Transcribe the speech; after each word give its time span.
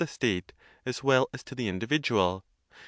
xviii 0.03 0.07
state 0.07 0.51
as 0.83 1.03
well 1.03 1.29
as 1.31 1.43
to 1.43 1.53
the 1.53 1.69
iiidividual. 1.69 2.41